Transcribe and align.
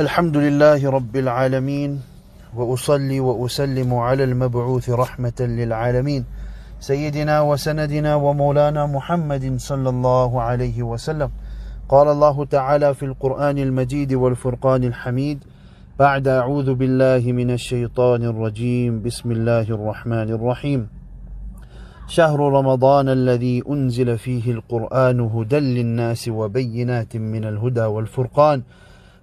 الحمد 0.00 0.36
لله 0.36 0.90
رب 0.90 1.16
العالمين 1.16 2.00
وأصلي 2.56 3.20
وأسلم 3.20 3.94
على 3.94 4.24
المبعوث 4.24 4.90
رحمة 4.90 5.40
للعالمين 5.40 6.24
سيدنا 6.80 7.40
وسندنا 7.40 8.14
ومولانا 8.14 8.86
محمد 8.86 9.56
صلى 9.56 9.88
الله 9.88 10.42
عليه 10.42 10.82
وسلم. 10.82 11.30
قال 11.88 12.08
الله 12.08 12.44
تعالى 12.44 12.94
في 12.94 13.04
القرآن 13.04 13.58
المجيد 13.58 14.12
والفرقان 14.14 14.84
الحميد 14.84 15.38
بعد 15.98 16.28
أعوذ 16.28 16.74
بالله 16.74 17.32
من 17.32 17.50
الشيطان 17.50 18.22
الرجيم 18.22 19.02
بسم 19.02 19.32
الله 19.32 19.62
الرحمن 19.62 20.28
الرحيم. 20.30 20.88
شهر 22.08 22.40
رمضان 22.40 23.08
الذي 23.08 23.62
أنزل 23.70 24.18
فيه 24.18 24.50
القرآن 24.50 25.20
هدى 25.20 25.58
للناس 25.58 26.28
وبينات 26.28 27.16
من 27.16 27.44
الهدى 27.44 27.84
والفرقان. 27.84 28.62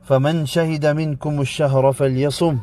فمن 0.04 0.46
شهد 0.46 0.86
منكم 0.86 1.42
الشهر 1.42 1.92
فليصم 1.92 2.58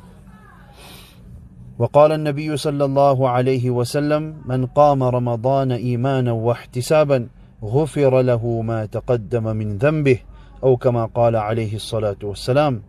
وقال 1.79 2.12
النبي 2.12 2.57
صلى 2.57 2.85
الله 2.85 3.29
عليه 3.29 3.71
وسلم 3.71 4.35
من 4.45 4.67
قام 4.67 5.03
رمضان 5.03 5.73
ايمانا 5.73 6.33
واحتسابا 6.33 7.29
غفر 7.65 8.21
له 8.21 8.62
ما 8.62 8.87
تقدم 8.87 9.57
من 9.57 9.79
ذنبه 9.79 10.19
أو 10.65 10.77
كما 10.77 11.05
قال 11.07 11.37
عليه 11.37 11.75
الصلاه 11.77 12.21
والسلام 12.23 12.83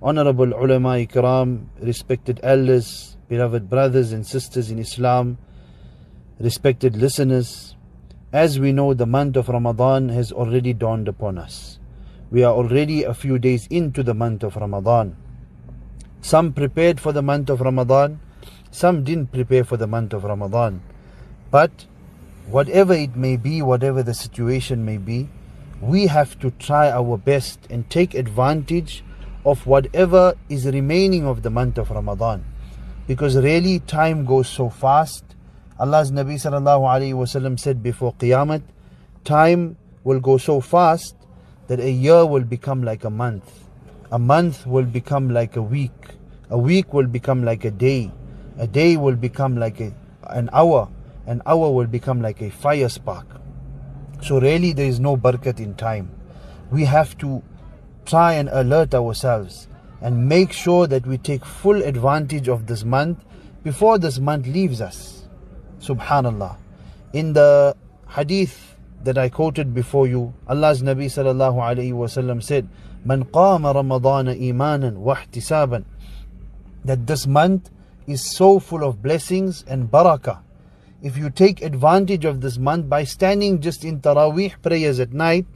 honorable 0.00 0.54
ulama 0.54 1.02
ikram 1.02 1.66
respected 1.82 2.38
elders 2.44 3.18
beloved 3.28 3.68
brothers 3.68 4.12
and 4.12 4.24
sisters 4.24 4.70
in 4.70 4.78
islam 4.78 5.36
respected 6.38 6.94
listeners 6.94 7.74
as 8.32 8.60
we 8.60 8.70
know 8.70 8.94
the 8.94 9.06
month 9.06 9.34
of 9.34 9.48
ramadan 9.48 10.08
has 10.08 10.30
already 10.30 10.72
dawned 10.72 11.08
upon 11.08 11.36
us 11.36 11.77
we 12.30 12.44
are 12.44 12.52
already 12.52 13.04
a 13.04 13.14
few 13.14 13.38
days 13.38 13.66
into 13.70 14.02
the 14.02 14.14
month 14.14 14.42
of 14.42 14.56
Ramadan. 14.56 15.16
Some 16.20 16.52
prepared 16.52 17.00
for 17.00 17.12
the 17.12 17.22
month 17.22 17.48
of 17.48 17.60
Ramadan, 17.60 18.20
some 18.70 19.02
didn't 19.02 19.32
prepare 19.32 19.64
for 19.64 19.76
the 19.76 19.86
month 19.86 20.12
of 20.12 20.24
Ramadan. 20.24 20.82
But 21.50 21.86
whatever 22.46 22.92
it 22.92 23.16
may 23.16 23.36
be, 23.36 23.62
whatever 23.62 24.02
the 24.02 24.12
situation 24.12 24.84
may 24.84 24.98
be, 24.98 25.28
we 25.80 26.08
have 26.08 26.38
to 26.40 26.50
try 26.50 26.90
our 26.90 27.16
best 27.16 27.60
and 27.70 27.88
take 27.88 28.14
advantage 28.14 29.02
of 29.46 29.66
whatever 29.66 30.34
is 30.50 30.66
remaining 30.66 31.24
of 31.24 31.42
the 31.42 31.50
month 31.50 31.78
of 31.78 31.90
Ramadan. 31.90 32.44
Because 33.06 33.36
really 33.36 33.78
time 33.78 34.26
goes 34.26 34.48
so 34.48 34.68
fast. 34.68 35.24
Allah's 35.78 36.10
Nabi 36.12 36.38
said 37.58 37.82
before 37.82 38.12
Qiyamah, 38.14 38.62
time 39.24 39.76
will 40.04 40.20
go 40.20 40.36
so 40.36 40.60
fast 40.60 41.14
that 41.68 41.80
a 41.80 41.90
year 41.90 42.26
will 42.26 42.44
become 42.44 42.82
like 42.82 43.04
a 43.04 43.10
month. 43.10 43.68
A 44.10 44.18
month 44.18 44.66
will 44.66 44.84
become 44.84 45.30
like 45.30 45.56
a 45.56 45.62
week. 45.62 45.92
A 46.50 46.58
week 46.58 46.92
will 46.92 47.06
become 47.06 47.44
like 47.44 47.64
a 47.64 47.70
day. 47.70 48.10
A 48.58 48.66
day 48.66 48.96
will 48.96 49.16
become 49.16 49.56
like 49.56 49.80
a, 49.80 49.92
an 50.24 50.50
hour. 50.52 50.88
An 51.26 51.42
hour 51.46 51.70
will 51.70 51.86
become 51.86 52.20
like 52.20 52.40
a 52.40 52.50
fire 52.50 52.88
spark. 52.88 53.26
So, 54.22 54.40
really, 54.40 54.72
there 54.72 54.86
is 54.86 54.98
no 54.98 55.16
barakat 55.16 55.60
in 55.60 55.74
time. 55.74 56.10
We 56.70 56.84
have 56.84 57.16
to 57.18 57.42
try 58.04 58.32
and 58.32 58.48
alert 58.48 58.94
ourselves 58.94 59.68
and 60.00 60.28
make 60.28 60.52
sure 60.52 60.86
that 60.86 61.06
we 61.06 61.18
take 61.18 61.44
full 61.44 61.82
advantage 61.82 62.48
of 62.48 62.66
this 62.66 62.84
month 62.84 63.24
before 63.62 63.98
this 63.98 64.18
month 64.18 64.46
leaves 64.46 64.80
us. 64.80 65.24
Subhanallah. 65.80 66.56
In 67.12 67.34
the 67.34 67.76
hadith 68.08 68.67
that 69.04 69.18
I 69.18 69.28
quoted 69.28 69.74
before 69.74 70.06
you, 70.06 70.34
Allah's 70.46 70.82
Nabi 70.82 71.06
sallallahu 71.06 71.56
alayhi 71.56 71.92
wasallam 71.92 72.42
said, 72.42 72.68
"Man 73.04 73.24
qama 73.24 73.74
Ramadan 73.74 74.26
imanan 74.26 74.98
wa 74.98 75.16
ihtisaban." 75.16 75.84
That 76.84 77.06
this 77.06 77.26
month 77.26 77.70
is 78.06 78.24
so 78.24 78.58
full 78.58 78.82
of 78.82 79.02
blessings 79.02 79.64
and 79.68 79.90
barakah. 79.90 80.40
If 81.02 81.16
you 81.16 81.30
take 81.30 81.62
advantage 81.62 82.24
of 82.24 82.40
this 82.40 82.58
month 82.58 82.88
by 82.88 83.04
standing 83.04 83.60
just 83.60 83.84
in 83.84 84.00
Taraweeh 84.00 84.60
prayers 84.62 84.98
at 84.98 85.12
night 85.12 85.46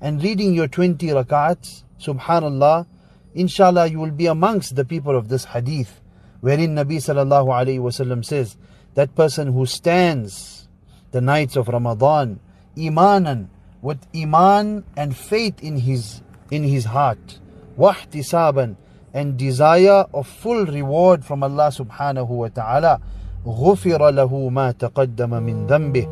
and 0.00 0.22
reading 0.22 0.52
your 0.52 0.68
20 0.68 1.06
rakats, 1.08 1.84
subhanallah, 1.98 2.86
inshallah 3.34 3.86
you 3.86 3.98
will 3.98 4.10
be 4.10 4.26
amongst 4.26 4.76
the 4.76 4.84
people 4.84 5.16
of 5.16 5.28
this 5.28 5.46
hadith, 5.46 6.00
wherein 6.40 6.74
Nabi 6.74 6.96
sallallahu 6.96 7.48
alayhi 7.48 7.80
wasallam 7.80 8.22
says, 8.24 8.58
that 8.94 9.14
person 9.14 9.52
who 9.52 9.66
stands 9.66 10.68
the 11.10 11.20
nights 11.20 11.56
of 11.56 11.68
Ramadan 11.68 12.40
imanan 12.77 13.47
with 13.81 13.99
iman 14.15 14.83
and 14.95 15.15
faith 15.15 15.61
in 15.63 15.77
his 15.77 16.21
in 16.51 16.63
his 16.63 16.85
heart 16.85 17.39
wahtisaban 17.77 18.75
and 19.13 19.37
desire 19.37 20.05
of 20.13 20.27
full 20.27 20.65
reward 20.65 21.25
from 21.25 21.43
Allah 21.43 21.71
subhanahu 21.71 22.29
wa 22.29 22.47
ta'ala 22.49 23.01
غفر 23.45 24.09
له 24.11 24.49
ما 24.49 24.71
تقدم 24.71 25.43
من 25.43 25.67
ذنبه 25.67 26.07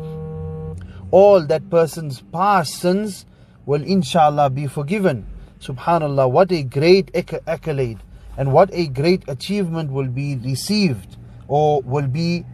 all 1.10 1.44
that 1.46 1.68
person's 1.70 2.20
past 2.32 2.74
sins 2.80 3.26
will 3.66 3.82
inshallah 3.82 4.50
be 4.50 4.66
forgiven 4.66 5.26
subhanallah 5.60 6.30
what 6.30 6.50
a 6.52 6.62
great 6.62 7.10
accolade 7.46 7.98
and 8.36 8.52
what 8.52 8.70
a 8.72 8.86
great 8.86 9.22
achievement 9.28 9.90
will 9.90 10.08
be 10.08 10.36
received 10.36 11.16
or 11.48 11.82
will 11.82 12.06
be 12.06 12.44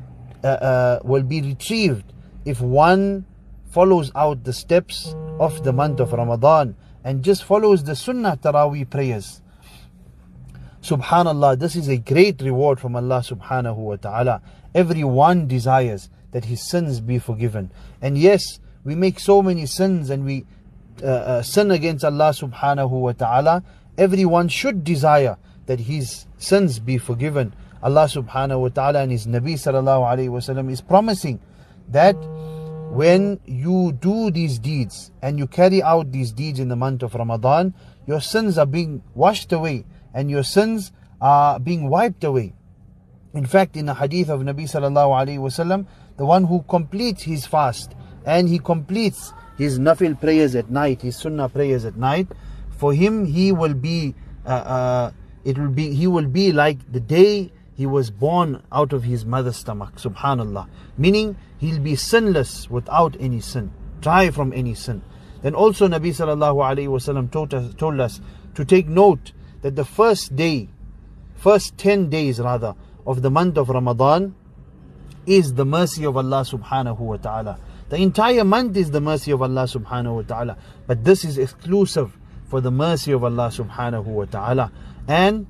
uh, 0.43 0.49
uh, 0.49 0.99
will 1.05 1.23
be 1.23 1.41
retrieved 1.41 2.13
if 2.45 2.61
one 2.61 3.25
follows 3.70 4.12
out 4.16 4.44
the 4.44 4.54
steps 4.54 5.16
of 5.40 5.64
the 5.64 5.74
month 5.74 6.00
of 6.00 6.12
Ramadan 6.14 6.76
and 7.04 7.24
just 7.24 7.44
follows 7.44 7.84
the 7.84 7.96
Sunnah 7.96 8.38
Taraweeh 8.42 8.90
prayers. 8.90 9.42
Subhanallah, 10.82 11.60
this 11.60 11.76
is 11.76 11.88
a 11.88 11.98
great 11.98 12.42
reward 12.42 12.80
from 12.80 12.96
Allah 12.96 13.22
subhanahu 13.26 13.76
wa 13.76 13.96
ta'ala. 13.96 14.42
Everyone 14.74 15.48
desires 15.48 16.10
that 16.32 16.46
his 16.46 16.70
sins 16.70 17.00
be 17.00 17.20
forgiven. 17.20 17.72
And 18.02 18.18
yes, 18.18 18.60
we 18.84 18.96
make 18.96 19.20
so 19.20 19.42
many 19.42 19.66
sins 19.66 20.10
and 20.10 20.26
we 20.26 20.46
uh, 21.04 21.06
uh, 21.06 21.42
sin 21.42 21.72
against 21.72 22.04
Allah 22.04 22.32
subhanahu 22.32 22.90
wa 22.90 23.12
ta'ala. 23.12 23.64
Everyone 23.98 24.48
should 24.48 24.84
desire 24.84 25.38
that 25.66 25.82
his 25.82 26.26
sins 26.38 26.80
be 26.80 26.98
forgiven. 26.98 27.54
Allah 27.82 28.06
subhanahu 28.06 28.62
wa 28.62 28.70
ta'ala 28.70 29.02
and 29.02 29.12
his 29.12 29.28
Nabi 29.28 29.54
sallallahu 29.54 30.04
alayhi 30.04 30.30
wa 30.30 30.70
is 30.70 30.82
promising 30.82 31.40
that 31.90 32.16
when 32.90 33.40
you 33.46 33.92
do 33.92 34.32
these 34.32 34.58
deeds 34.58 35.12
and 35.22 35.38
you 35.38 35.48
carry 35.48 35.82
out 35.82 36.12
these 36.12 36.32
deeds 36.32 36.60
in 36.60 36.70
the 36.70 36.76
month 36.76 37.04
of 37.04 37.14
Ramadan, 37.14 37.74
your 38.08 38.20
sins 38.20 38.58
are 38.58 38.66
being 38.66 39.04
washed 39.14 39.54
away 39.54 39.86
and 40.14 40.30
your 40.30 40.44
sins 40.44 40.92
are 41.22 41.60
being 41.60 41.90
wiped 41.90 42.24
away. 42.24 42.54
In 43.34 43.46
fact, 43.46 43.78
in 43.78 43.86
the 43.86 43.94
hadith 43.94 44.30
of 44.30 44.42
Nabi 44.42 44.64
sallallahu 44.64 45.14
alaihi 45.14 45.38
wasallam, 45.38 45.86
the 46.18 46.26
one 46.26 46.46
who 46.46 46.64
completes 46.64 47.24
his 47.24 47.46
fast 47.46 47.94
and 48.26 48.50
he 48.50 48.58
completes 48.58 49.34
his 49.58 49.78
nafil 49.78 50.20
prayers 50.20 50.56
at 50.56 50.72
night, 50.72 51.04
his 51.04 51.16
sunnah 51.16 51.48
prayers 51.48 51.86
at 51.86 51.96
night, 51.96 52.28
for 52.72 52.94
him 52.94 53.26
he 53.26 53.52
will 53.52 53.76
be, 53.76 54.16
uh, 54.46 54.50
uh, 54.50 55.12
it 55.46 55.58
will 55.58 55.70
be, 55.70 55.94
he 55.94 56.08
will 56.08 56.28
be 56.28 56.52
like 56.52 56.92
the 56.92 57.00
day 57.00 57.52
he 57.80 57.86
was 57.86 58.12
born 58.12 58.62
out 58.74 58.92
of 58.92 59.06
his 59.06 59.26
mother's 59.26 59.56
stomach. 59.56 59.96
Subhanallah. 59.96 60.68
Meaning 60.98 61.38
he'll 61.60 61.80
be 61.80 61.96
sinless 61.96 62.70
without 62.70 63.16
any 63.22 63.40
sin, 63.40 63.72
dry 64.02 64.32
from 64.32 64.52
any 64.52 64.74
sin. 64.74 65.02
Then 65.44 65.56
also 65.56 65.88
Nabi 65.88 66.10
sallallahu 66.10 66.58
alaihi 66.58 66.90
wasallam 66.90 67.32
told 67.32 67.54
us, 67.54 67.74
told 67.76 68.02
us 68.02 68.20
to 68.56 68.66
take 68.66 68.90
note 68.90 69.32
that 69.62 69.78
the 69.78 69.86
first 69.86 70.36
day, 70.36 70.68
first 71.36 71.78
10 71.78 72.10
days 72.10 72.42
rather, 72.42 72.76
of 73.08 73.22
the 73.22 73.32
month 73.32 73.58
of 73.58 73.70
Ramadan 73.70 74.36
is 75.26 75.54
the 75.54 75.64
mercy 75.64 76.06
of 76.06 76.18
Allah 76.18 76.42
subhanahu 76.42 77.00
wa 77.00 77.16
ta'ala. 77.16 77.60
The 77.88 77.96
entire 77.96 78.44
month 78.44 78.76
is 78.76 78.92
the 78.92 79.00
mercy 79.00 79.32
of 79.32 79.42
Allah 79.42 79.64
subhanahu 79.64 80.16
wa 80.16 80.22
ta'ala. 80.24 80.58
But 80.86 81.06
this 81.06 81.24
is 81.24 81.38
exclusive 81.38 82.18
for 82.50 82.60
the 82.60 82.72
mercy 82.72 83.14
of 83.14 83.24
Allah 83.24 83.48
subhanahu 83.48 84.04
wa 84.04 84.26
ta'ala. 84.26 84.70
And 85.08 85.48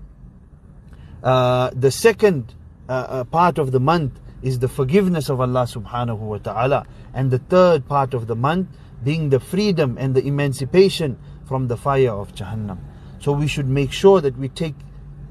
uh, 1.23 1.71
the 1.73 1.91
second 1.91 2.53
uh, 2.87 2.91
uh, 2.91 3.23
part 3.25 3.57
of 3.57 3.71
the 3.71 3.79
month 3.79 4.19
is 4.41 4.59
the 4.59 4.67
forgiveness 4.67 5.29
of 5.29 5.41
Allah 5.41 5.63
subhanahu 5.63 6.19
wa 6.19 6.37
ta'ala. 6.37 6.85
And 7.13 7.31
the 7.31 7.39
third 7.39 7.87
part 7.87 8.13
of 8.13 8.27
the 8.27 8.35
month 8.35 8.69
being 9.03 9.29
the 9.29 9.39
freedom 9.39 9.97
and 9.99 10.15
the 10.15 10.25
emancipation 10.25 11.17
from 11.45 11.67
the 11.67 11.77
fire 11.77 12.11
of 12.11 12.33
Jahannam. 12.35 12.77
So 13.19 13.31
we 13.33 13.47
should 13.47 13.67
make 13.67 13.91
sure 13.91 14.21
that 14.21 14.37
we 14.37 14.49
take 14.49 14.75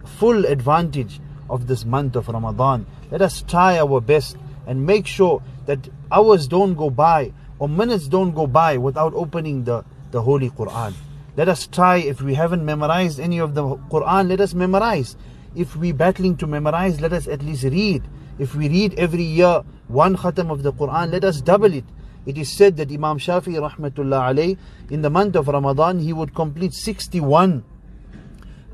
full 0.04 0.44
advantage 0.44 1.20
of 1.48 1.66
this 1.66 1.84
month 1.84 2.16
of 2.16 2.28
Ramadan. 2.28 2.86
Let 3.10 3.22
us 3.22 3.42
try 3.42 3.78
our 3.78 4.00
best 4.00 4.36
and 4.66 4.84
make 4.84 5.06
sure 5.06 5.42
that 5.66 5.88
hours 6.12 6.46
don't 6.48 6.74
go 6.74 6.90
by 6.90 7.32
or 7.58 7.68
minutes 7.68 8.08
don't 8.08 8.34
go 8.34 8.46
by 8.46 8.76
without 8.76 9.14
opening 9.14 9.64
the, 9.64 9.84
the 10.10 10.20
Holy 10.20 10.50
Quran. 10.50 10.92
Let 11.36 11.48
us 11.48 11.66
try, 11.66 11.98
if 11.98 12.20
we 12.20 12.34
haven't 12.34 12.64
memorized 12.64 13.20
any 13.20 13.38
of 13.38 13.54
the 13.54 13.62
Quran, 13.62 14.28
let 14.28 14.40
us 14.40 14.54
memorize. 14.54 15.16
If 15.58 15.74
we 15.74 15.90
battling 15.90 16.36
to 16.36 16.46
memorize, 16.46 17.00
let 17.00 17.12
us 17.12 17.26
at 17.26 17.42
least 17.42 17.64
read. 17.64 18.04
If 18.38 18.54
we 18.54 18.68
read 18.68 18.94
every 18.94 19.24
year 19.24 19.64
one 19.88 20.16
khatam 20.16 20.52
of 20.52 20.62
the 20.62 20.72
Quran, 20.72 21.10
let 21.10 21.24
us 21.24 21.40
double 21.40 21.74
it. 21.74 21.84
It 22.26 22.38
is 22.38 22.52
said 22.52 22.76
that 22.76 22.92
Imam 22.92 23.18
Shafi 23.18 23.58
rahmatullah 23.58 24.30
alayh, 24.30 24.56
in 24.88 25.02
the 25.02 25.10
month 25.10 25.34
of 25.34 25.48
Ramadan, 25.48 25.98
he 25.98 26.12
would 26.12 26.32
complete 26.32 26.74
61 26.74 27.64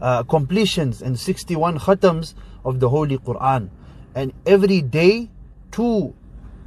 uh, 0.03 0.25
completions 0.25 1.01
and 1.01 1.19
61 1.19 1.79
khatams 1.79 2.35
of 2.67 2.81
the 2.81 2.91
Holy 2.91 3.17
Quran. 3.17 3.71
And 4.15 4.35
every 4.45 4.83
day, 4.83 5.31
two 5.71 6.15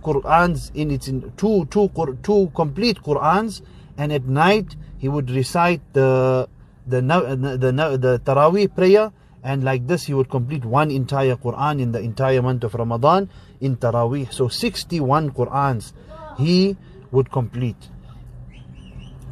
Qurans 0.01 0.71
in 0.73 0.89
its 0.89 1.07
in 1.07 1.31
two, 1.37 1.65
two, 1.69 1.91
two 2.23 2.51
complete 2.55 3.03
Qurans, 3.03 3.61
and 3.97 4.11
at 4.11 4.23
night 4.23 4.75
he 4.97 5.09
would 5.09 5.29
recite 5.29 5.81
the 5.93 6.49
the 6.87 7.01
the, 7.01 7.57
the, 7.59 7.97
the 7.97 8.21
Taraweeh 8.25 8.73
prayer 8.73 9.11
and 9.47 9.63
like 9.63 9.87
this 9.87 10.03
he 10.03 10.13
would 10.13 10.29
complete 10.29 10.65
one 10.65 10.91
entire 10.91 11.37
Quran 11.37 11.79
in 11.79 11.93
the 11.93 11.99
entire 11.99 12.41
month 12.41 12.65
of 12.65 12.73
Ramadan 12.73 13.29
in 13.61 13.77
Taraweeh. 13.77 14.31
So 14.33 14.49
61 14.49 15.31
Qurans 15.31 15.93
he 16.37 16.75
would 17.11 17.31
complete. 17.31 17.87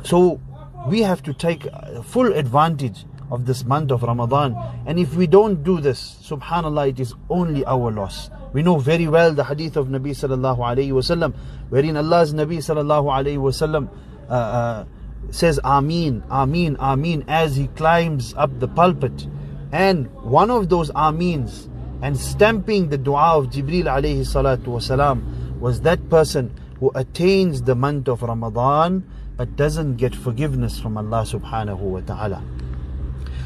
So 0.03 0.39
we 0.87 1.01
have 1.01 1.21
to 1.23 1.33
take 1.33 1.67
full 2.03 2.31
advantage 2.31 3.03
of 3.29 3.45
this 3.45 3.65
month 3.65 3.91
of 3.91 4.03
Ramadan. 4.03 4.55
And 4.85 4.99
if 4.99 5.15
we 5.15 5.27
don't 5.27 5.63
do 5.63 5.81
this, 5.81 6.17
subhanAllah, 6.23 6.89
it 6.89 6.99
is 7.01 7.13
only 7.29 7.65
our 7.65 7.91
loss. 7.91 8.29
We 8.53 8.63
know 8.63 8.77
very 8.77 9.07
well 9.09 9.33
the 9.33 9.43
hadith 9.43 9.75
of 9.75 9.87
Nabi 9.87 10.11
sallallahu 10.11 10.59
alayhi 10.59 10.91
wasallam, 10.91 11.35
wherein 11.69 11.97
Allah's 11.97 12.33
Nabi 12.33 12.57
sallallahu 12.57 13.11
alayhi 13.11 13.37
wasallam 13.37 13.89
uh, 14.29 14.33
uh, 14.33 14.85
says 15.31 15.59
Ameen, 15.63 16.23
Ameen, 16.29 16.77
Ameen 16.77 17.25
as 17.27 17.57
he 17.57 17.67
climbs 17.67 18.33
up 18.35 18.59
the 18.59 18.67
pulpit 18.69 19.27
And 19.74 20.10
one 20.22 20.50
of 20.50 20.68
those 20.68 20.90
Ameens 20.90 21.68
and 22.02 22.18
stamping 22.18 22.88
the 22.88 22.98
dua 22.98 23.38
of 23.38 23.46
Jibril 23.46 23.84
alayhi 23.84 24.20
salatu 24.26 24.66
wasalam 24.66 25.60
was 25.60 25.82
that 25.82 26.08
person 26.08 26.52
who 26.78 26.90
attains 26.94 27.62
the 27.62 27.74
month 27.74 28.08
of 28.08 28.22
Ramadan 28.22 29.04
but 29.36 29.56
doesn't 29.56 29.96
get 29.96 30.14
forgiveness 30.14 30.80
from 30.80 30.96
Allah 30.96 31.24
subhanahu 31.24 31.78
wa 31.78 32.00
ta'ala. 32.00 32.42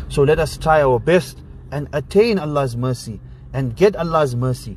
So 0.08 0.22
let 0.22 0.38
us 0.38 0.56
try 0.56 0.82
our 0.82 0.98
best 0.98 1.38
and 1.70 1.88
attain 1.92 2.38
Allah's 2.38 2.76
mercy 2.76 3.20
and 3.52 3.76
get 3.76 3.96
Allah's 3.96 4.34
mercy. 4.36 4.76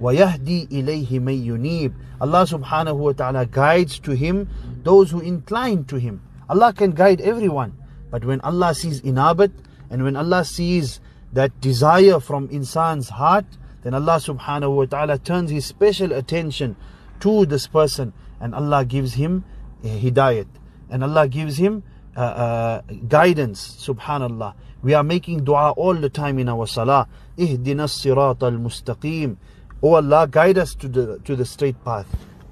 وَيَهْدِي 0.00 0.68
إِلَيْهِ 0.68 1.08
مَن 1.20 1.44
يُنِيبُ 1.44 1.92
Allah 2.20 2.42
subhanahu 2.44 2.96
wa 2.96 3.12
ta'ala 3.12 3.46
guides 3.46 3.98
to 4.00 4.12
Him 4.12 4.48
those 4.82 5.10
who 5.10 5.20
incline 5.20 5.84
to 5.86 5.96
Him. 5.96 6.22
Allah 6.48 6.72
can 6.72 6.92
guide 6.92 7.20
everyone. 7.20 7.76
But 8.10 8.24
when 8.24 8.40
Allah 8.40 8.74
sees 8.74 9.02
inabat 9.02 9.52
and 9.93 10.03
when 10.03 10.15
Allah 10.15 10.43
sees 10.43 10.99
that 11.33 11.61
desire 11.61 12.19
from 12.19 12.49
insan's 12.49 13.09
heart, 13.09 13.45
then 13.83 13.93
Allah 13.93 14.17
subhanahu 14.17 14.75
wa 14.75 14.85
ta'ala 14.85 15.19
turns 15.19 15.51
His 15.51 15.67
special 15.67 16.11
attention 16.13 16.75
to 17.19 17.45
this 17.45 17.67
person 17.67 18.11
and 18.41 18.55
Allah 18.55 18.85
gives 18.85 19.13
him 19.13 19.45
hidayat. 19.83 20.47
And 20.89 21.03
Allah 21.03 21.27
gives 21.27 21.57
him 21.57 21.83
uh, 22.17 22.19
uh, 22.19 22.81
guidance 23.07 23.85
subhanallah. 23.87 24.55
We 24.81 24.95
are 24.95 25.03
making 25.03 25.43
dua 25.43 25.71
all 25.71 25.93
the 25.93 26.09
time 26.09 26.39
in 26.39 26.49
our 26.49 26.65
salah. 26.65 27.07
Ihdina 27.37 27.85
sirat 27.85 28.41
al-mustaqim. 28.41 29.37
Oh 29.83 29.93
Allah 29.93 30.27
guide 30.27 30.57
us 30.57 30.73
to 30.75 30.87
the 30.87 31.19
to 31.19 31.35
the 31.35 31.45
straight 31.45 31.77
path. 31.85 32.07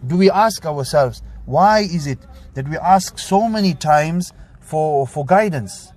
Do 0.06 0.16
we 0.16 0.30
ask 0.30 0.64
ourselves 0.64 1.24
why 1.46 1.80
is 1.80 2.06
it 2.06 2.20
that 2.54 2.70
we 2.70 2.78
ask 2.78 3.18
so 3.18 3.50
many 3.50 3.74
times 3.74 4.32
for 4.60 5.08
for 5.08 5.26
guidance 5.26 5.92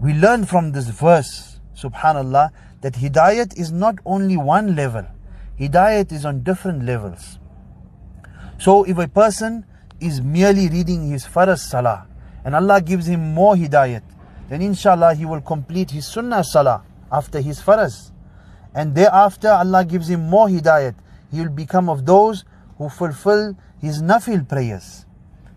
we 0.00 0.12
learn 0.12 0.44
from 0.44 0.72
this 0.72 0.88
verse 0.88 1.60
subhanallah 1.76 2.50
that 2.80 2.94
hidayat 2.94 3.58
is 3.58 3.72
not 3.72 3.96
only 4.04 4.36
one 4.36 4.74
level 4.76 5.06
hidayat 5.58 6.12
is 6.12 6.24
on 6.24 6.42
different 6.42 6.84
levels 6.84 7.38
so 8.58 8.84
if 8.84 8.98
a 8.98 9.08
person 9.08 9.64
is 10.00 10.20
merely 10.20 10.68
reading 10.68 11.10
his 11.10 11.24
farz 11.26 11.58
salah 11.58 12.06
and 12.46 12.54
Allah 12.54 12.80
gives 12.80 13.08
him 13.08 13.34
more 13.34 13.56
hidayat, 13.56 14.02
then 14.48 14.62
inshallah 14.62 15.14
he 15.16 15.24
will 15.26 15.40
complete 15.40 15.90
his 15.90 16.06
sunnah 16.06 16.44
salah 16.44 16.84
after 17.10 17.40
his 17.40 17.60
farz. 17.60 18.12
And 18.72 18.94
thereafter 18.94 19.48
Allah 19.50 19.84
gives 19.84 20.08
him 20.08 20.30
more 20.30 20.46
hidayat. 20.46 20.94
He 21.32 21.40
will 21.40 21.50
become 21.50 21.88
of 21.88 22.06
those 22.06 22.44
who 22.78 22.88
fulfill 22.88 23.56
his 23.80 24.00
nafil 24.00 24.48
prayers. 24.48 25.06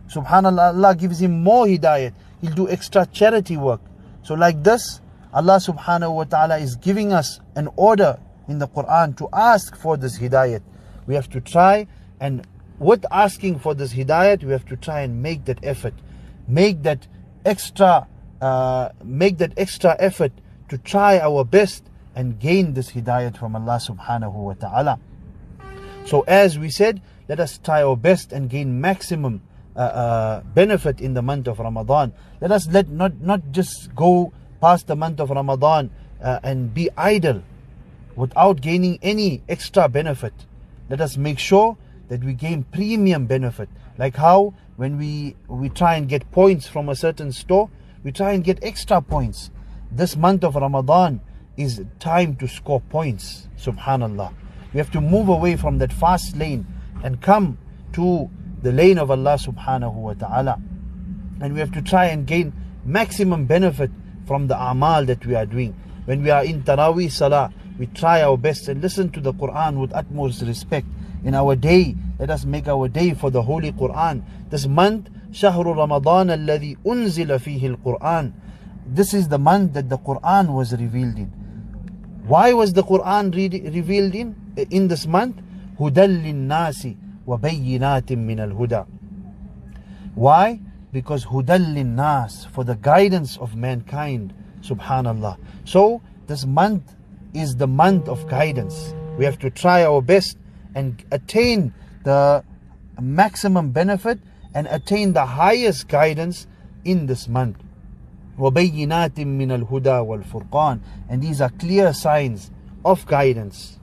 Subhanallah, 0.08 0.74
Allah 0.74 0.96
gives 0.96 1.22
him 1.22 1.44
more 1.44 1.68
hidayat. 1.68 2.14
He'll 2.42 2.56
do 2.56 2.68
extra 2.68 3.06
charity 3.06 3.56
work. 3.56 3.82
So 4.30 4.36
like 4.36 4.64
this, 4.64 5.02
Allah 5.34 5.58
subhanahu 5.58 6.14
wa 6.14 6.24
ta'ala 6.24 6.60
is 6.60 6.76
giving 6.76 7.12
us 7.14 7.40
an 7.56 7.68
order 7.76 8.20
in 8.48 8.60
the 8.60 8.68
Quran 8.68 9.18
to 9.18 9.28
ask 9.34 9.76
for 9.76 9.98
this 9.98 10.20
hidayat. 10.20 10.62
We 11.08 11.16
have 11.16 11.32
to 11.32 11.42
try 11.42 11.88
and 12.20 12.46
with 12.78 13.08
asking 13.10 13.58
for 13.58 13.74
this 13.74 13.92
hidayat, 13.92 14.44
we 14.44 14.52
have 14.52 14.68
to 14.68 14.78
try 14.78 15.02
and 15.02 15.24
make 15.24 15.46
that 15.46 15.58
effort, 15.64 15.96
make 16.48 16.84
that 16.84 17.08
extra, 17.44 18.06
uh, 18.40 18.90
make 19.04 19.40
that 19.40 19.54
extra 19.58 19.96
effort 19.98 20.34
to 20.68 20.78
try 20.78 21.18
our 21.18 21.44
best 21.44 21.90
and 22.14 22.40
gain 22.40 22.76
this 22.76 22.92
hidayat 22.92 23.36
from 23.36 23.56
Allah 23.56 23.82
subhanahu 23.82 24.34
wa 24.36 24.54
ta'ala. 24.54 25.00
So 26.06 26.22
as 26.28 26.60
we 26.60 26.70
said, 26.70 27.02
let 27.28 27.40
us 27.40 27.58
try 27.58 27.82
our 27.82 27.98
best 27.98 28.32
and 28.32 28.48
gain 28.48 28.80
maximum 28.80 29.42
uh, 29.80 29.82
uh, 29.82 30.42
benefit 30.54 31.00
in 31.00 31.14
the 31.14 31.22
month 31.22 31.48
of 31.48 31.58
Ramadan. 31.58 32.12
Let 32.42 32.52
us 32.52 32.68
let 32.68 32.90
not 32.90 33.22
not 33.22 33.52
just 33.52 33.96
go 33.96 34.34
past 34.60 34.88
the 34.88 34.96
month 34.98 35.22
of 35.22 35.30
Ramadan 35.30 35.90
uh, 36.22 36.40
and 36.44 36.74
be 36.74 36.90
idle 36.98 37.44
without 38.18 38.60
gaining 38.60 39.00
any 39.02 39.42
extra 39.48 39.88
benefit. 39.88 40.34
Let 40.90 41.00
us 41.00 41.16
make 41.16 41.40
sure 41.40 41.78
that 42.10 42.26
we 42.26 42.34
gain 42.34 42.64
premium 42.64 43.26
benefit. 43.26 43.70
Like 43.98 44.18
how 44.18 44.54
when 44.76 44.98
we, 44.98 45.38
we 45.48 45.70
try 45.70 45.96
and 45.96 46.10
get 46.10 46.30
points 46.32 46.68
from 46.68 46.90
a 46.90 46.96
certain 46.96 47.32
store, 47.32 47.70
we 48.04 48.12
try 48.12 48.34
and 48.34 48.44
get 48.44 48.60
extra 48.62 49.02
points. 49.02 49.50
This 49.92 50.18
month 50.18 50.44
of 50.44 50.56
Ramadan 50.56 51.22
is 51.56 51.82
time 52.00 52.36
to 52.38 52.48
score 52.50 52.82
points. 52.82 53.48
Subhanallah. 53.58 54.34
We 54.74 54.78
have 54.80 54.92
to 54.92 55.00
move 55.02 55.30
away 55.30 55.56
from 55.56 55.78
that 55.78 55.94
fast 55.94 56.36
lane 56.36 56.68
and 57.02 57.22
come 57.22 57.58
to 57.94 58.30
the 58.63 58.73
lane 58.73 58.99
of 58.99 59.11
Allah 59.11 59.37
subhanahu 59.37 59.95
wa 59.95 60.15
ta'ala. 60.15 60.59
And 61.41 61.53
we 61.55 61.61
have 61.61 61.73
to 61.73 61.83
try 61.83 62.07
and 62.07 62.27
gain 62.27 62.53
maximum 62.85 63.47
benefit 63.47 63.91
from 64.27 64.47
the 64.49 64.59
amal 64.59 65.05
that 65.07 65.25
we 65.27 65.35
are 65.35 65.47
doing. 65.47 65.75
When 66.07 66.23
we 66.23 66.31
are 66.31 66.45
in 66.45 66.63
Taraweeh 66.63 67.11
Salah, 67.11 67.53
we 67.79 67.87
try 67.87 68.23
our 68.23 68.37
best 68.37 68.69
and 68.69 68.81
listen 68.81 69.11
to 69.11 69.21
the 69.21 69.33
Quran 69.33 69.81
with 69.81 69.93
utmost 69.95 70.43
respect 70.43 70.87
in 71.25 71.35
our 71.35 71.57
day. 71.57 71.97
Let 72.19 72.31
us 72.31 72.45
make 72.45 72.69
our 72.69 72.89
day 72.89 73.15
for 73.15 73.31
the 73.31 73.43
Holy 73.43 73.73
Quran. 73.73 74.23
This 74.51 74.67
month, 74.67 75.09
شهر 75.33 75.65
رمضان 75.65 76.31
الذي 76.31 76.77
أنزل 76.87 77.39
فيه 77.41 77.77
القرآن. 77.77 78.33
This 78.87 79.15
is 79.15 79.29
the 79.29 79.39
month 79.39 79.73
that 79.73 79.89
the 79.89 79.99
Quran 79.99 80.55
was 80.55 80.73
revealed 80.73 81.17
in. 81.19 81.33
Why 82.27 82.53
was 82.53 82.73
the 82.73 82.83
Quran 82.83 83.35
re- 83.35 83.69
revealed 83.71 84.15
in 84.15 84.37
in 84.71 84.89
this 84.89 85.07
month? 85.07 85.37
هدى 85.81 86.07
للناس 86.07 86.89
وبينات 87.29 88.13
من 88.13 88.41
الهدى. 88.41 88.85
Why? 90.15 90.61
Because 90.93 91.25
هدى 91.27 91.59
للناس 91.59 92.49
for 92.53 92.65
the 92.65 92.77
guidance 92.77 93.37
of 93.39 93.57
mankind. 93.57 94.33
Subhanallah. 94.63 95.39
So 95.65 96.01
this 96.27 96.47
month 96.47 96.95
is 97.35 97.57
the 97.57 97.67
month 97.67 98.09
of 98.09 98.27
guidance. 98.29 98.95
We 99.19 99.25
have 99.25 99.39
to 99.41 99.51
try 99.51 99.85
our 99.85 100.01
best 100.01 100.39
and 100.75 101.05
attain 101.11 101.75
the 102.05 102.45
maximum 103.01 103.71
benefit 103.71 104.21
and 104.55 104.67
attain 104.71 105.13
the 105.13 105.27
highest 105.27 105.89
guidance 105.89 106.47
in 106.85 107.07
this 107.07 107.29
month. 107.29 107.59
وَبَيِّنَاتٍ 108.39 109.15
مِّنَ 109.15 109.67
الْهُدَى 109.67 110.25
وَالْفُرْقَانِ 110.25 110.81
And 111.09 111.23
these 111.23 111.41
are 111.41 111.51
clear 111.51 111.93
signs 111.93 112.51
of 112.85 113.07
guidance. 113.07 113.79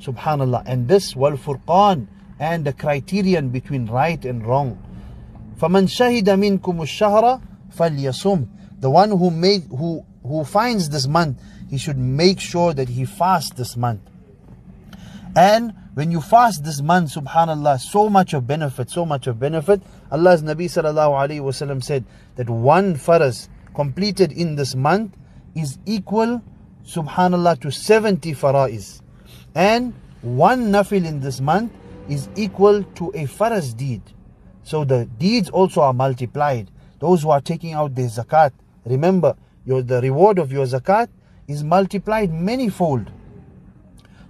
Subhanallah. 0.00 0.62
And 0.66 0.88
this 0.88 1.16
wal-furqan 1.16 2.06
and 2.40 2.64
the 2.64 2.72
criterion 2.72 3.48
between 3.50 3.86
right 3.86 4.24
and 4.24 4.46
wrong. 4.46 4.82
فَمَنْ 5.58 5.88
شَهِدَ 5.88 6.24
مِنْكُمُ 6.24 6.60
الشَّهْرَ 6.60 7.40
فَلْيَصُمْ 7.74 8.48
The 8.80 8.90
one 8.90 9.10
who 9.10 9.30
make 9.30 9.64
who 9.68 10.04
who 10.22 10.44
finds 10.44 10.90
this 10.90 11.06
month, 11.06 11.40
he 11.70 11.78
should 11.78 11.96
make 11.96 12.40
sure 12.40 12.74
that 12.74 12.88
he 12.88 13.04
fasts 13.04 13.54
this 13.54 13.76
month. 13.76 14.00
And 15.36 15.72
when 15.94 16.10
you 16.10 16.20
fast 16.20 16.64
this 16.64 16.82
month, 16.82 17.14
subhanAllah, 17.14 17.80
so 17.80 18.08
much 18.08 18.34
of 18.34 18.46
benefit, 18.46 18.90
so 18.90 19.06
much 19.06 19.26
of 19.26 19.38
benefit. 19.38 19.80
Allah's 20.10 20.42
Nabi 20.42 20.66
sallallahu 20.66 21.28
alayhi 21.28 21.40
wasallam 21.40 21.82
said 21.82 22.04
that 22.36 22.50
one 22.50 22.96
faraz 22.96 23.48
completed 23.74 24.32
in 24.32 24.56
this 24.56 24.74
month 24.74 25.16
is 25.54 25.78
equal, 25.86 26.42
subhanAllah, 26.86 27.60
to 27.60 27.70
70 27.70 28.32
farais. 28.32 29.00
And 29.54 29.94
one 30.22 30.70
nafil 30.72 31.06
in 31.06 31.20
this 31.20 31.40
month 31.40 31.72
is 32.09 32.29
equal 32.35 32.83
to 32.83 33.09
a 33.09 33.25
faraz 33.25 33.75
deed. 33.75 34.01
So 34.63 34.83
the 34.83 35.05
deeds 35.05 35.49
also 35.49 35.81
are 35.81 35.93
multiplied. 35.93 36.69
Those 36.99 37.23
who 37.23 37.29
are 37.31 37.41
taking 37.41 37.73
out 37.73 37.95
their 37.95 38.07
zakat, 38.07 38.51
remember, 38.85 39.35
your, 39.65 39.81
the 39.81 40.01
reward 40.01 40.39
of 40.39 40.51
your 40.51 40.65
zakat 40.65 41.09
is 41.47 41.63
multiplied 41.63 42.31
manyfold. 42.31 43.07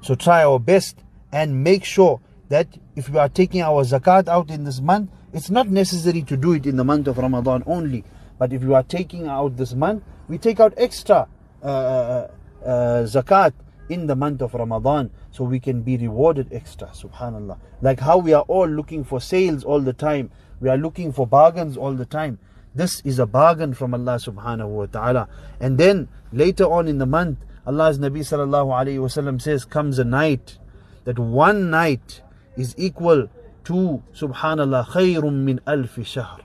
So 0.01 0.16
try 0.16 0.44
our 0.44 0.60
best 0.60 1.04
and 1.32 1.63
make 1.63 1.84
sure 1.84 2.20
that 2.50 2.68
if 2.96 3.10
we 3.10 3.18
are 3.18 3.30
taking 3.30 3.62
our 3.62 3.84
zakat 3.84 4.28
out 4.28 4.50
in 4.50 4.63
this 4.63 4.82
month, 4.82 5.10
it's 5.34 5.50
not 5.50 5.70
necessary 5.70 6.22
to 6.24 6.36
do 6.36 6.54
it 6.54 6.66
in 6.66 6.75
the 6.75 6.84
month 6.84 7.08
of 7.08 7.18
Ramadan 7.18 7.63
only. 7.66 8.04
But 8.38 8.51
if 8.54 8.62
you 8.63 8.75
are 8.75 8.84
taking 8.84 9.28
out 9.28 9.56
this 9.56 9.74
month, 9.74 10.04
we 10.28 10.38
take 10.38 10.60
out 10.60 10.74
extra 10.78 11.28
uh, 11.63 11.66
uh, 11.66 12.28
uh, 12.66 12.68
zakat 13.04 13.54
in 13.90 14.08
the 14.08 14.16
month 14.16 14.42
of 14.42 14.54
Ramadan 14.54 15.12
so 15.32 15.44
we 15.44 15.60
can 15.60 15.82
be 15.82 15.98
rewarded 15.98 16.52
extra. 16.52 16.88
Subhanallah. 16.88 17.58
Like 17.82 18.00
how 18.00 18.18
we 18.18 18.34
are 18.34 18.44
all 18.44 18.68
looking 18.68 19.04
for 19.04 19.20
sales 19.20 19.64
all 19.64 19.82
the 19.82 19.94
time, 19.94 20.32
we 20.60 20.70
are 20.70 20.78
looking 20.78 21.12
for 21.12 21.28
bargains 21.28 21.78
all 21.78 21.94
the 21.94 22.06
time. 22.06 22.40
This 22.74 23.02
is 23.02 23.20
a 23.20 23.26
bargain 23.26 23.74
from 23.74 23.94
Allah 23.94 24.16
subhanahu 24.16 24.68
wa 24.68 24.86
ta'ala. 24.86 25.28
And 25.60 25.78
then 25.78 26.08
later 26.32 26.64
on 26.64 26.88
in 26.88 27.00
the 27.00 27.06
month, 27.06 27.40
Allah's 27.66 28.00
Nabi 28.00 28.20
sallallahu 28.20 28.68
alayhi 28.68 28.98
wasallam 28.98 29.42
says, 29.42 29.66
comes 29.66 30.00
a 30.00 30.06
night 30.06 30.58
that 31.04 31.20
one 31.20 31.70
night 31.70 32.22
is 32.56 32.74
equal 32.78 33.28
to 33.66 34.04
subhanallah 34.14 34.88
khayrun 34.88 35.44
min 35.44 35.60
alfi 35.68 36.06
shahr. 36.06 36.40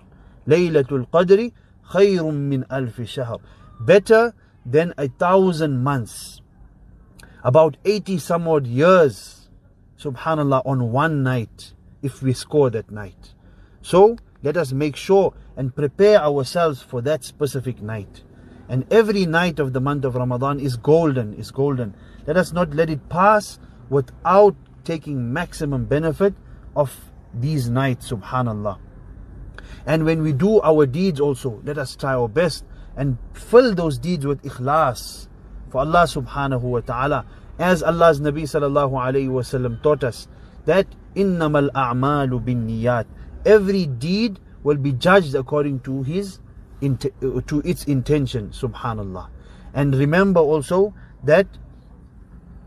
Laylatul 0.47 1.09
Qadri 1.09 1.52
khayrun 1.90 2.35
min 2.35 2.64
alfi 2.64 3.07
shahr. 3.07 3.38
Better 3.81 4.35
than 4.64 4.93
a 4.99 5.09
thousand 5.09 5.83
months. 5.83 6.40
About 7.47 7.76
80 7.85 8.19
some 8.19 8.49
odd 8.49 8.67
years, 8.67 9.49
subhanallah, 10.00 10.62
on 10.67 10.91
one 10.91 11.23
night, 11.23 11.75
if 12.03 12.21
we 12.21 12.33
score 12.33 12.71
that 12.71 12.91
night. 12.91 13.35
So, 13.83 14.17
let 14.43 14.57
us 14.57 14.73
make 14.73 14.97
sure 14.97 15.33
and 15.57 15.73
prepare 15.73 16.21
ourselves 16.21 16.83
for 16.83 17.00
that 17.03 17.23
specific 17.23 17.81
night. 17.81 18.25
And 18.69 18.85
every 18.93 19.26
night 19.26 19.61
of 19.61 19.75
the 19.75 19.81
month 19.81 20.05
of 20.05 20.17
Ramadan 20.17 20.59
is 20.59 20.76
golden, 20.76 21.35
is 21.35 21.53
golden. 21.53 21.95
Let 22.26 22.37
us 22.37 22.53
not 22.53 22.75
let 22.75 22.91
it 22.91 23.09
pass 23.09 23.61
without 23.91 24.57
taking 24.83 25.33
maximum 25.33 25.85
benefit 25.85 26.35
of 26.75 27.12
these 27.33 27.71
nights, 27.71 28.11
subhanallah. 28.11 28.81
And 29.87 30.05
when 30.05 30.25
we 30.25 30.33
do 30.33 30.61
our 30.62 30.85
deeds 30.85 31.21
also, 31.21 31.62
let 31.65 31.79
us 31.79 31.95
try 31.95 32.15
our 32.15 32.29
best 32.29 32.65
and 32.97 33.19
fill 33.35 33.73
those 33.73 33.99
deeds 33.99 34.26
with 34.26 34.43
ikhlas 34.43 35.29
for 35.76 35.80
Allah 35.80 36.09
subhanahu 36.09 36.62
wa 36.62 36.80
ta'ala. 36.80 37.26
As 37.59 37.83
Allah's 37.83 38.18
Nabi 38.18 38.49
sallallahu 38.49 38.97
alayhi 38.97 39.28
wasallam 39.28 39.83
taught 39.83 40.04
us 40.04 40.26
that 40.64 40.87
innamal 41.14 41.68
a'malu 41.75 42.42
bin 42.42 42.66
niyat. 42.66 43.04
Every 43.45 43.85
deed 43.85 44.40
will 44.62 44.78
be 44.78 44.92
judged 44.92 45.35
according 45.35 45.80
to 45.80 46.02
his 46.02 46.40
to 46.80 47.61
its 47.62 47.85
intention, 47.85 48.56
subhanallah. 48.56 49.28
And 49.75 49.95
remember 49.95 50.40
also 50.40 50.95
that 51.25 51.47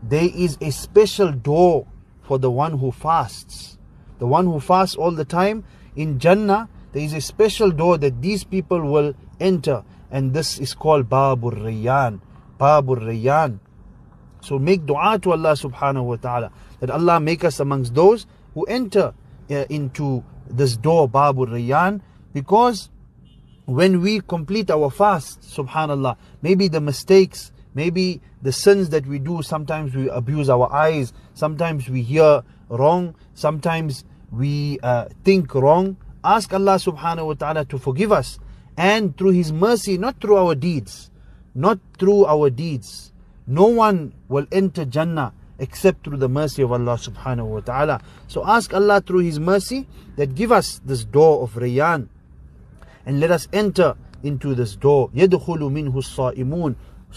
there 0.04 0.30
is 0.32 0.56
a 0.60 0.70
special 0.70 1.32
door 1.32 1.88
for 2.22 2.38
the 2.38 2.50
one 2.50 2.78
who 2.78 2.92
fasts. 2.92 3.76
The 4.20 4.26
one 4.28 4.46
who 4.46 4.60
fasts 4.60 4.94
all 4.94 5.10
the 5.10 5.24
time 5.24 5.64
in 5.96 6.20
Jannah, 6.20 6.68
there 6.92 7.02
is 7.02 7.12
a 7.12 7.20
special 7.20 7.72
door 7.72 7.98
that 7.98 8.22
these 8.22 8.44
people 8.44 8.80
will 8.80 9.14
enter, 9.40 9.82
and 10.12 10.32
this 10.32 10.60
is 10.60 10.74
called 10.74 11.10
Babur 11.10 11.58
Rayyan. 11.58 12.20
Babur 12.60 13.00
Rayyan. 13.00 13.58
So 14.42 14.58
make 14.58 14.84
dua 14.84 15.18
to 15.22 15.32
Allah 15.32 15.52
subhanahu 15.52 16.04
wa 16.04 16.16
ta'ala 16.16 16.52
that 16.80 16.90
Allah 16.90 17.20
make 17.20 17.44
us 17.44 17.60
amongst 17.60 17.94
those 17.94 18.26
who 18.54 18.64
enter 18.64 19.14
uh, 19.50 19.64
into 19.70 20.22
this 20.48 20.76
door, 20.76 21.08
Babur 21.08 21.48
Rayyan, 21.48 22.00
because 22.32 22.90
when 23.64 24.00
we 24.00 24.20
complete 24.20 24.70
our 24.70 24.90
fast, 24.90 25.40
subhanallah, 25.42 26.16
maybe 26.42 26.68
the 26.68 26.80
mistakes, 26.80 27.52
maybe 27.74 28.20
the 28.42 28.52
sins 28.52 28.88
that 28.90 29.06
we 29.06 29.18
do, 29.18 29.42
sometimes 29.42 29.94
we 29.94 30.08
abuse 30.08 30.50
our 30.50 30.72
eyes, 30.72 31.12
sometimes 31.34 31.88
we 31.88 32.02
hear 32.02 32.42
wrong, 32.68 33.14
sometimes 33.34 34.04
we 34.32 34.78
uh, 34.82 35.06
think 35.24 35.54
wrong. 35.54 35.96
Ask 36.24 36.52
Allah 36.52 36.76
subhanahu 36.76 37.26
wa 37.26 37.34
ta'ala 37.34 37.64
to 37.66 37.78
forgive 37.78 38.12
us 38.12 38.38
and 38.76 39.16
through 39.16 39.30
His 39.30 39.52
mercy, 39.52 39.98
not 39.98 40.20
through 40.20 40.36
our 40.36 40.54
deeds, 40.54 41.10
not 41.53 41.79
through 41.97 42.25
our 42.25 42.49
deeds. 42.49 43.11
No 43.47 43.67
one 43.67 44.13
will 44.27 44.45
enter 44.51 44.85
Jannah 44.85 45.33
except 45.59 46.03
through 46.03 46.17
the 46.17 46.29
mercy 46.29 46.61
of 46.61 46.71
Allah 46.71 46.97
subhanahu 46.97 47.45
wa 47.47 47.59
ta'ala. 47.61 48.01
So 48.27 48.45
ask 48.45 48.73
Allah 48.73 49.01
through 49.01 49.19
His 49.19 49.39
mercy 49.39 49.87
that 50.17 50.35
give 50.35 50.51
us 50.51 50.81
this 50.83 51.05
door 51.05 51.43
of 51.43 51.53
Rayyan 51.53 52.09
and 53.05 53.19
let 53.19 53.31
us 53.31 53.47
enter 53.53 53.95
into 54.23 54.55
this 54.55 54.75
door. 54.75 55.09
يَدْخُلُ 55.11 55.59
مِنْهُ 55.59 55.93
الصَّائِمُونَ 55.93 56.75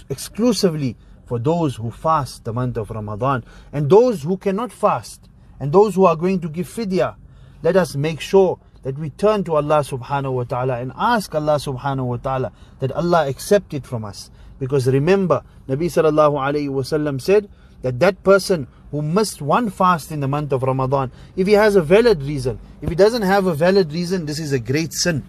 Exclusively 0.08 0.96
for 1.26 1.38
those 1.38 1.76
who 1.76 1.90
fast 1.90 2.44
the 2.44 2.52
month 2.52 2.76
of 2.76 2.90
Ramadan 2.90 3.44
and 3.72 3.90
those 3.90 4.22
who 4.22 4.37
cannot 4.37 4.70
fast 4.70 5.28
and 5.58 5.72
those 5.72 5.94
who 5.94 6.04
are 6.04 6.16
going 6.16 6.40
to 6.40 6.48
give 6.48 6.68
fidya. 6.68 7.16
Let 7.62 7.76
us 7.76 7.96
make 7.96 8.20
sure 8.20 8.60
that 8.83 8.97
we 8.97 9.09
turn 9.11 9.43
to 9.45 9.55
Allah 9.55 9.79
subhanahu 9.79 10.33
wa 10.33 10.43
ta'ala 10.43 10.79
and 10.79 10.91
ask 10.95 11.33
Allah 11.33 11.55
subhanahu 11.55 12.05
wa 12.05 12.17
ta'ala 12.17 12.51
that 12.79 12.91
Allah 12.91 13.27
accept 13.27 13.73
it 13.73 13.85
from 13.85 14.05
us. 14.05 14.29
Because 14.59 14.87
remember, 14.87 15.43
Nabi 15.67 15.85
sallallahu 15.85 16.33
alayhi 16.33 16.69
wasallam 16.69 17.19
said 17.19 17.49
that 17.81 17.99
that 17.99 18.23
person 18.23 18.67
who 18.91 19.01
missed 19.01 19.41
one 19.41 19.69
fast 19.69 20.11
in 20.11 20.19
the 20.19 20.27
month 20.27 20.51
of 20.51 20.63
Ramadan, 20.63 21.11
if 21.35 21.47
he 21.47 21.53
has 21.53 21.75
a 21.75 21.81
valid 21.81 22.21
reason, 22.21 22.59
if 22.81 22.89
he 22.89 22.95
doesn't 22.95 23.23
have 23.23 23.47
a 23.47 23.53
valid 23.53 23.91
reason, 23.91 24.25
this 24.25 24.39
is 24.39 24.51
a 24.53 24.59
great 24.59 24.93
sin. 24.93 25.23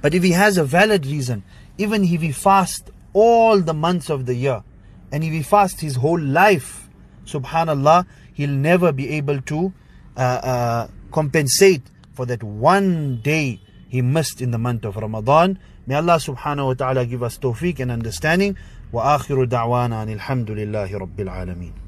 But 0.00 0.14
if 0.14 0.22
he 0.22 0.32
has 0.32 0.58
a 0.58 0.64
valid 0.64 1.06
reason, 1.06 1.42
even 1.78 2.04
if 2.04 2.20
he 2.20 2.32
fasts 2.32 2.90
all 3.12 3.60
the 3.60 3.74
months 3.74 4.10
of 4.10 4.26
the 4.26 4.34
year, 4.34 4.62
and 5.10 5.24
if 5.24 5.32
he 5.32 5.42
fasts 5.42 5.80
his 5.80 5.96
whole 5.96 6.20
life, 6.20 6.88
subhanallah, 7.24 8.06
he'll 8.34 8.50
never 8.50 8.92
be 8.92 9.10
able 9.10 9.40
to 9.42 9.72
uh, 10.16 10.20
uh, 10.20 10.88
compensate 11.10 11.82
for 12.13 12.25
that 12.25 12.43
one 12.43 13.21
day 13.21 13.59
he 13.89 14.01
missed 14.01 14.41
in 14.41 14.51
the 14.51 14.57
month 14.57 14.85
of 14.85 14.95
Ramadan. 14.97 15.59
May 15.85 15.95
Allah 15.95 16.17
subhanahu 16.17 16.65
wa 16.67 16.73
ta'ala 16.73 17.05
give 17.05 17.23
us 17.23 17.37
tawfiq 17.37 17.79
and 17.79 17.91
understanding. 17.91 18.57
وآخر 18.93 19.43
دعوانا 19.45 20.03
أن 20.03 20.09
الحمد 20.09 20.51
لله 20.51 20.97
رب 20.97 21.19
العالمين 21.19 21.80